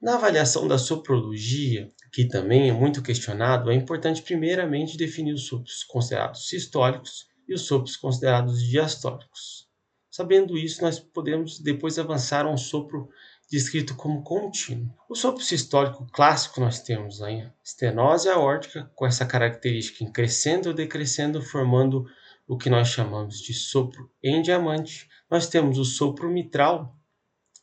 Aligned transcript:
Na 0.00 0.14
avaliação 0.14 0.66
da 0.66 0.78
soprologia, 0.78 1.90
que 2.10 2.26
também 2.26 2.70
é 2.70 2.72
muito 2.72 3.02
questionado, 3.02 3.70
é 3.70 3.74
importante 3.74 4.22
primeiramente 4.22 4.96
definir 4.96 5.34
os 5.34 5.46
sopros 5.46 5.84
considerados 5.84 6.48
sistólicos 6.48 7.26
e 7.46 7.52
os 7.52 7.62
sopros 7.62 7.96
considerados 7.96 8.62
diastólicos. 8.62 9.68
Sabendo 10.10 10.56
isso, 10.56 10.80
nós 10.80 10.98
podemos 10.98 11.60
depois 11.60 11.98
avançar 11.98 12.46
a 12.46 12.50
um 12.50 12.56
sopro 12.56 13.10
descrito 13.50 13.94
como 13.94 14.22
contínuo. 14.22 14.90
O 15.08 15.14
sopro 15.14 15.42
sistólico 15.42 16.06
clássico 16.12 16.60
nós 16.60 16.80
temos 16.80 17.20
a 17.20 17.30
estenose 17.62 18.28
aórtica 18.28 18.90
com 18.94 19.06
essa 19.06 19.26
característica 19.26 20.02
em 20.02 20.10
crescendo 20.10 20.70
ou 20.70 20.74
decrescendo, 20.74 21.42
formando 21.42 22.06
o 22.48 22.56
que 22.56 22.70
nós 22.70 22.88
chamamos 22.88 23.38
de 23.40 23.52
sopro 23.52 24.10
em 24.22 24.40
diamante. 24.40 25.08
Nós 25.30 25.46
temos 25.46 25.78
o 25.78 25.84
sopro 25.84 26.30
mitral, 26.30 26.96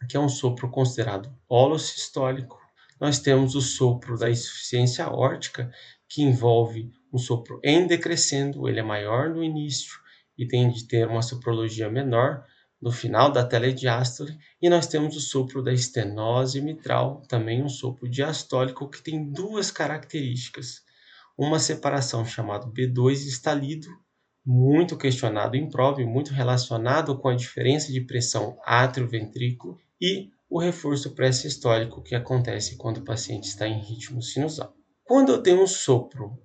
que 0.08 0.18
é 0.18 0.20
um 0.20 0.30
sopro 0.30 0.70
considerado 0.70 1.30
holossistólico. 1.48 2.60
Nós 3.00 3.20
temos 3.20 3.56
o 3.56 3.62
sopro 3.62 4.18
da 4.18 4.30
insuficiência 4.30 5.06
aórtica, 5.06 5.72
que 6.08 6.22
envolve 6.22 6.92
um 7.12 7.18
sopro 7.18 7.60
em 7.64 7.86
decrescendo, 7.86 8.68
ele 8.68 8.80
é 8.80 8.84
maior 8.84 9.30
no 9.30 9.44
início 9.44 10.00
e 10.38 10.48
tende 10.48 10.84
a 10.84 10.88
ter 10.88 11.08
uma 11.08 11.22
soprologia 11.22 11.90
menor, 11.90 12.46
no 12.82 12.92
final 12.92 13.32
da 13.32 13.44
telediástole, 13.44 14.38
e 14.62 14.70
nós 14.70 14.86
temos 14.86 15.16
o 15.16 15.20
sopro 15.20 15.64
da 15.64 15.74
estenose 15.74 16.62
mitral, 16.62 17.24
também 17.28 17.64
um 17.64 17.70
sopro 17.70 18.08
diastólico 18.08 18.88
que 18.88 19.02
tem 19.02 19.32
duas 19.32 19.72
características. 19.72 20.84
Uma 21.36 21.60
separação 21.60 22.24
chamada 22.24 22.68
B2 22.68 23.26
estalido, 23.26 23.88
muito 24.46 24.96
questionado 24.96 25.58
em 25.58 25.70
prova 25.70 26.02
e 26.02 26.06
muito 26.06 26.34
relacionado 26.34 27.18
com 27.18 27.30
a 27.30 27.36
diferença 27.36 27.92
de 27.92 28.02
pressão 28.02 28.58
átrio-ventrículo 28.64 29.78
e 30.00 30.30
o 30.50 30.60
reforço 30.60 31.14
pré-sistólico 31.14 32.02
que 32.02 32.16
acontece 32.16 32.78
quando 32.78 32.98
o 32.98 33.04
paciente 33.04 33.48
está 33.48 33.68
em 33.68 33.80
ritmo 33.80 34.22
sinusal. 34.22 34.74
Quando 35.04 35.32
eu 35.32 35.42
tenho 35.42 35.62
um 35.62 35.68
sopro 35.68 36.42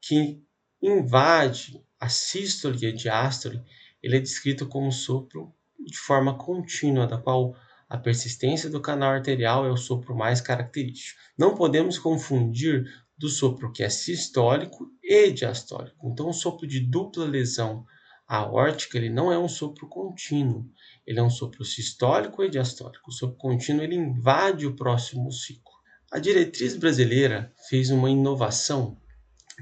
que 0.00 0.42
invade 0.82 1.82
a 1.98 2.08
sístole 2.08 2.78
e 2.82 2.86
a 2.86 2.94
diástole, 2.94 3.62
ele 4.02 4.16
é 4.16 4.20
descrito 4.20 4.66
como 4.66 4.92
sopro 4.92 5.54
de 5.78 5.96
forma 5.98 6.36
contínua, 6.36 7.06
da 7.06 7.18
qual 7.18 7.56
a 7.88 7.96
persistência 7.96 8.68
do 8.68 8.80
canal 8.80 9.12
arterial 9.12 9.64
é 9.64 9.70
o 9.70 9.76
sopro 9.76 10.14
mais 10.14 10.40
característico. 10.40 11.20
Não 11.38 11.54
podemos 11.54 11.98
confundir 11.98 12.84
do 13.16 13.28
sopro 13.28 13.72
que 13.72 13.82
é 13.82 13.88
sistólico 13.88 14.90
e 15.02 15.30
diastólico. 15.30 16.08
Então, 16.08 16.28
o 16.28 16.34
sopro 16.34 16.66
de 16.66 16.80
dupla 16.80 17.24
lesão 17.24 17.86
aórtica 18.26 18.98
ele 18.98 19.10
não 19.10 19.32
é 19.32 19.38
um 19.38 19.48
sopro 19.48 19.88
contínuo, 19.88 20.68
ele 21.06 21.18
é 21.18 21.22
um 21.22 21.30
sopro 21.30 21.64
sistólico 21.64 22.42
e 22.42 22.50
diastólico. 22.50 23.10
O 23.10 23.12
sopro 23.12 23.36
contínuo 23.36 23.82
ele 23.82 23.94
invade 23.94 24.66
o 24.66 24.74
próximo 24.74 25.30
ciclo. 25.30 25.74
A 26.10 26.18
diretriz 26.18 26.76
brasileira 26.76 27.52
fez 27.68 27.90
uma 27.90 28.10
inovação 28.10 29.00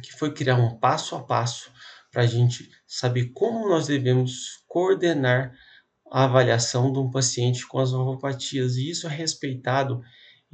que 0.02 0.12
foi 0.12 0.32
criar 0.32 0.56
um 0.56 0.78
passo 0.78 1.14
a 1.14 1.22
passo 1.22 1.70
para 2.10 2.22
a 2.22 2.26
gente 2.26 2.70
saber 2.86 3.32
como 3.32 3.68
nós 3.68 3.86
devemos 3.86 4.62
coordenar 4.66 5.52
a 6.10 6.24
avaliação 6.24 6.92
de 6.92 6.98
um 6.98 7.10
paciente 7.10 7.66
com 7.66 7.78
as 7.78 7.90
valvopatias, 7.90 8.76
e 8.76 8.90
isso 8.90 9.06
é 9.06 9.10
respeitado 9.10 10.00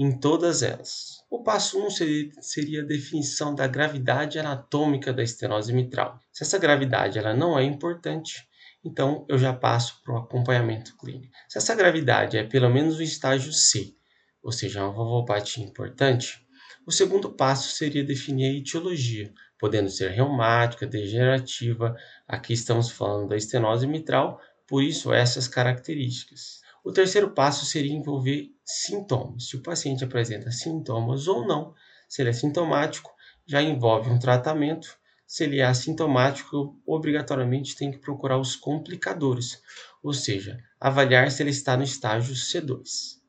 em 0.03 0.19
todas 0.19 0.63
elas. 0.63 1.23
O 1.31 1.43
passo 1.43 1.79
1 1.79 1.85
um 1.85 1.91
seria, 1.91 2.81
a 2.81 2.87
definição 2.87 3.55
da 3.55 3.67
gravidade 3.67 4.39
anatômica 4.39 5.13
da 5.13 5.23
estenose 5.23 5.75
mitral. 5.75 6.19
Se 6.33 6.43
essa 6.43 6.59
gravidade 6.59 7.19
ela 7.19 7.35
não 7.35 7.59
é 7.59 7.65
importante, 7.65 8.49
então 8.83 9.27
eu 9.29 9.37
já 9.37 9.53
passo 9.53 10.01
para 10.03 10.15
o 10.15 10.17
acompanhamento 10.17 10.97
clínico. 10.97 11.31
Se 11.47 11.59
essa 11.59 11.75
gravidade 11.75 12.39
é 12.39 12.45
pelo 12.45 12.71
menos 12.71 12.97
o 12.97 13.03
estágio 13.03 13.53
C, 13.53 13.95
ou 14.43 14.51
seja, 14.51 14.83
uma 14.83 14.91
valvopatia 14.91 15.63
importante, 15.63 16.47
o 16.87 16.91
segundo 16.91 17.31
passo 17.31 17.77
seria 17.77 18.03
definir 18.03 18.47
a 18.47 18.59
etiologia, 18.59 19.31
podendo 19.59 19.91
ser 19.91 20.13
reumática, 20.13 20.87
degenerativa. 20.87 21.95
Aqui 22.27 22.55
estamos 22.55 22.91
falando 22.91 23.29
da 23.29 23.37
estenose 23.37 23.87
mitral, 23.87 24.41
por 24.67 24.83
isso 24.83 25.13
essas 25.13 25.47
características. 25.47 26.61
O 26.91 26.93
terceiro 26.93 27.31
passo 27.31 27.65
seria 27.65 27.93
envolver 27.93 28.51
sintomas. 28.65 29.49
Se 29.49 29.55
o 29.55 29.63
paciente 29.63 30.03
apresenta 30.03 30.51
sintomas 30.51 31.29
ou 31.29 31.47
não, 31.47 31.73
se 32.09 32.21
ele 32.21 32.31
é 32.31 32.33
sintomático, 32.33 33.13
já 33.47 33.63
envolve 33.63 34.11
um 34.11 34.19
tratamento. 34.19 34.99
Se 35.25 35.45
ele 35.45 35.61
é 35.61 35.65
assintomático, 35.65 36.83
obrigatoriamente 36.85 37.77
tem 37.77 37.93
que 37.93 37.99
procurar 37.99 38.39
os 38.39 38.57
complicadores, 38.57 39.63
ou 40.03 40.13
seja, 40.13 40.59
avaliar 40.81 41.31
se 41.31 41.45
ele 41.45 41.51
está 41.51 41.77
no 41.77 41.85
estágio 41.85 42.35
C2 42.35 43.21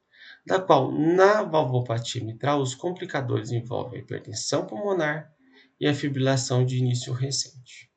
da 0.43 0.59
qual 0.59 0.91
na 0.91 1.43
valvopatia 1.43 2.23
mitral 2.23 2.63
os 2.63 2.73
complicadores 2.73 3.51
envolvem 3.51 3.99
a 3.99 4.01
hipertensão 4.01 4.65
pulmonar 4.65 5.31
e 5.79 5.87
a 5.87 5.93
fibrilação 5.93 6.65
de 6.65 6.79
início 6.79 7.13
recente. 7.13 7.91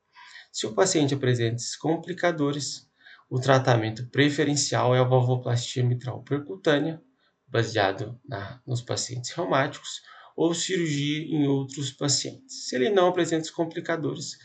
Se 0.53 0.67
o 0.67 0.75
paciente 0.75 1.15
apresenta 1.15 1.55
esses 1.55 1.75
complicadores, 1.75 2.87
o 3.35 3.41
tratamento 3.41 4.07
preferencial 4.11 4.95
é 4.95 5.01
a 5.01 5.03
valvoplastia 5.03 5.83
mitral 5.83 6.23
percutânea, 6.23 7.03
baseado 7.49 8.17
na, 8.25 8.63
nos 8.65 8.81
pacientes 8.81 9.33
reumáticos, 9.33 10.03
ou 10.37 10.55
cirurgia 10.55 11.19
em 11.19 11.45
outros 11.49 11.91
pacientes. 11.91 12.69
Se 12.69 12.77
ele 12.77 12.91
não 12.91 13.09
apresenta 13.09 13.43
os 13.43 13.51
complicadores, 13.51 14.39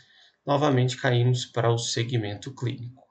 novamente 0.44 0.96
caímos 0.96 1.46
para 1.46 1.70
o 1.72 1.78
segmento 1.78 2.52
clínico. 2.52 3.04